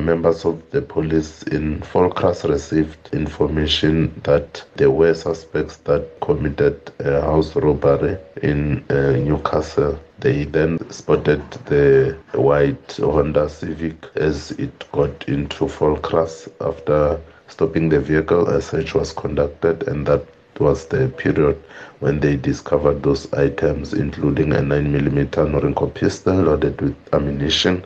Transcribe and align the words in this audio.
members 0.00 0.44
of 0.44 0.62
the 0.70 0.82
police 0.82 1.42
in 1.44 1.80
Volksrust 1.80 2.48
received 2.48 3.08
information 3.12 4.12
that 4.24 4.64
there 4.76 4.90
were 4.90 5.14
suspects 5.14 5.76
that 5.84 6.20
committed 6.20 6.92
a 7.00 7.20
house 7.20 7.54
robbery 7.56 8.16
in 8.42 8.84
uh, 8.90 9.12
Newcastle. 9.12 9.98
They 10.18 10.44
then 10.44 10.78
spotted 10.90 11.42
the 11.66 12.16
white 12.34 12.96
Honda 12.96 13.48
Civic 13.48 14.06
as 14.16 14.50
it 14.52 14.90
got 14.92 15.28
into 15.28 15.64
Volksrust 15.66 16.48
after 16.60 17.20
stopping 17.48 17.88
the 17.88 18.00
vehicle. 18.00 18.48
A 18.48 18.60
search 18.60 18.94
was 18.94 19.12
conducted, 19.12 19.82
and 19.88 20.06
that 20.06 20.24
was 20.58 20.86
the 20.86 21.08
period 21.16 21.56
when 22.00 22.20
they 22.20 22.36
discovered 22.36 23.02
those 23.02 23.32
items, 23.32 23.92
including 23.94 24.52
a 24.52 24.58
9mm 24.58 25.28
Norinco 25.28 25.92
pistol 25.94 26.34
loaded 26.34 26.80
with 26.80 26.96
ammunition, 27.14 27.78